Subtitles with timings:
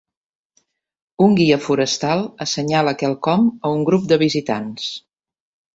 [1.25, 4.91] Un guia forestal assenyala quelcom a un grup de visitants.